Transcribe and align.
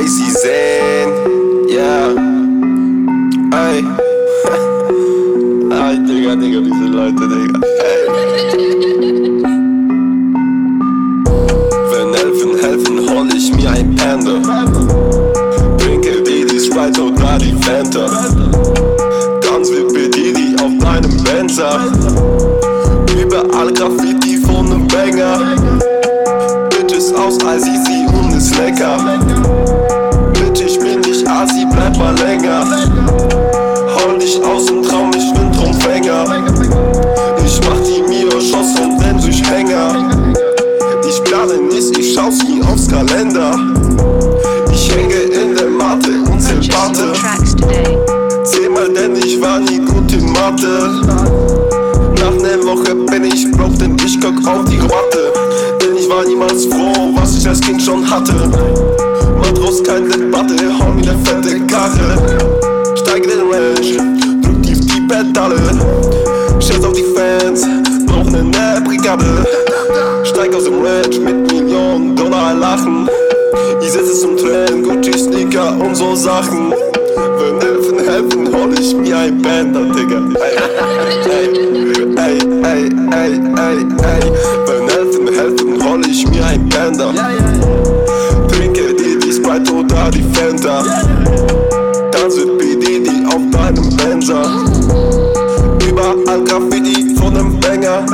Icy 0.00 0.30
sehen. 0.30 1.10
Yeah. 1.68 2.16
Ey. 3.52 3.84
Ay, 5.70 5.98
Digga, 6.06 6.34
Digga, 6.34 6.60
diese 6.60 6.86
Leute, 6.86 7.28
Digga. 7.28 7.60
Ey. 7.84 8.00
Wenn 11.90 12.14
Elfen 12.14 12.58
helfen, 12.58 13.10
hol 13.10 13.28
ich 13.36 13.54
mir 13.54 13.70
ein 13.70 13.94
Panda. 13.96 14.40
Trinke 15.76 16.22
die 16.22 16.58
Sprite 16.58 17.02
oder 17.02 17.36
die 17.36 17.52
Fanta. 17.60 18.06
Ganz 19.42 19.70
wie 19.70 20.08
Didi 20.08 20.56
auf 20.62 20.72
deinem 20.82 21.22
Benzer. 21.22 21.92
Überall 23.20 23.70
Graffiti 23.74 24.38
von 24.38 24.70
nem 24.70 24.88
Banger. 24.88 25.54
Bitches 26.70 27.12
aus 27.12 27.36
ICC 27.36 28.08
und 28.18 28.34
ist 28.38 28.56
lecker. 28.56 29.21
Ich 41.52 41.58
plane 41.58 41.74
nicht, 41.74 41.98
ich 41.98 42.14
schau 42.14 42.30
nie 42.48 42.62
aufs 42.62 42.88
Kalender. 42.88 43.52
Ich 44.72 44.90
hänge 44.94 45.14
in 45.14 45.54
der 45.54 45.68
Matte 45.68 46.10
und 46.30 46.40
zähl 46.40 46.60
Barte. 46.68 47.08
your 47.08 47.12
tracks 47.12 47.54
today. 47.54 47.98
Zehnmal, 48.44 48.88
denn 48.88 49.16
ich 49.16 49.40
war 49.40 49.58
nie 49.58 49.78
gut 49.78 50.10
in 50.12 50.32
Mathe. 50.32 51.02
Nach 52.20 52.34
ner 52.40 52.64
Woche 52.64 52.94
bin 52.94 53.24
ich 53.24 53.50
broke, 53.50 53.76
denn 53.76 53.96
ich 54.04 54.18
guck 54.20 54.36
auf 54.46 54.64
die 54.64 54.78
Ratte. 54.78 55.32
Denn 55.82 55.96
ich 55.96 56.08
war 56.08 56.24
niemals 56.24 56.64
froh, 56.64 57.10
was 57.14 57.36
ich 57.36 57.46
als 57.46 57.60
Kind 57.60 57.82
schon 57.82 58.08
hatte. 58.08 58.34
Matros, 59.38 59.82
keine 59.82 60.08
Debatte, 60.08 60.56
hol 60.78 60.94
mir 60.94 61.04
ne 61.04 61.16
fette 61.24 61.60
Karre. 61.66 62.16
Steig 62.96 63.24
in 63.24 63.30
den 63.30 63.40
Range, 63.50 64.40
drück 64.40 64.62
tief 64.62 64.80
die 64.80 65.00
Pedale. 65.02 65.56
Scheiß 66.60 66.82
auf 66.82 66.92
die 66.94 67.04
Fans, 67.14 67.66
brauchen 68.06 68.50
ne 68.50 68.82
Brigade. 68.86 69.61
Steig 70.52 70.54
aus 70.54 70.64
dem 70.64 70.84
Ranch 70.84 71.18
mit 71.18 71.52
Millionen 71.52 72.14
Dollar 72.14 72.54
lachen. 72.54 73.08
Ich 73.80 73.90
setze 73.90 74.12
zum 74.12 74.36
Tränen, 74.36 74.82
Gucci 74.82 75.12
Sneaker 75.18 75.78
und 75.78 75.94
so 75.94 76.14
Sachen. 76.14 76.72
Wenn 77.38 77.60
helfen, 77.60 77.98
helfen, 77.98 78.54
hol 78.54 78.72
ich 78.78 78.94
mir 78.94 79.16
ein 79.16 79.40
Bänder, 79.40 79.84
Digga. 79.84 80.20
Ey, 80.40 80.56
ey, 81.36 82.38
ey, 82.64 82.90
ey, 83.12 83.40
ey, 83.62 83.78
ey. 83.78 84.22
Wenn 84.66 84.88
helfen, 84.88 85.28
helfen, 85.28 85.84
hol 85.84 86.00
ich 86.06 86.26
mir 86.28 86.44
ein 86.44 86.68
Bänder. 86.68 87.14
Trinke 88.48 88.94
die, 88.94 89.18
die 89.18 89.32
Sprite 89.32 89.72
oder 89.72 90.10
die 90.10 90.24
Fanta. 90.34 90.82
Tanz 92.10 92.36
mit 92.36 92.58
BDD 92.58 93.08
auf 93.26 93.42
deinem 93.52 93.96
Benzer. 93.96 94.42
Überall 95.88 96.44
Graffiti 96.44 97.14
von 97.16 97.32
nem 97.32 97.58
Banger. 97.60 98.04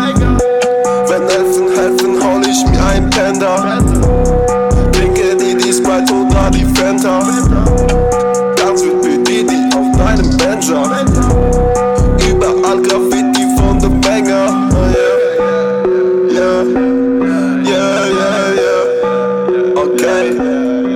Wenn 1.08 1.26
helfen, 1.26 1.68
helfen, 1.74 2.07
ich 2.50 2.66
mir 2.66 2.84
ein 2.84 3.10
Panda. 3.10 3.78
Trinke 4.92 5.36
die, 5.36 5.54
die 5.56 5.72
Sprite 5.72 6.12
oder 6.14 6.50
die 6.50 6.64
Fanta. 6.74 7.20
Tanz 8.56 8.82
mit 8.82 9.02
BDD 9.02 9.52
auf 9.74 9.96
deinem 9.96 10.36
Benzer. 10.36 11.04
Überall 12.28 12.82
Graffiti 12.82 13.46
von 13.56 13.78
dem 13.78 14.00
Banger. 14.00 14.68
Yeah, 16.30 16.62
yeah, 16.62 16.62
yeah, 17.64 18.06
yeah, 18.06 18.54
yeah. 18.54 19.82
Okay. 19.82 20.87